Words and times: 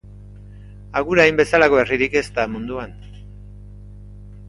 Agurain 1.01 1.37
bezalako 1.41 1.79
herririk 1.83 2.19
ez 2.25 2.25
da 2.41 2.49
munduan. 2.57 2.99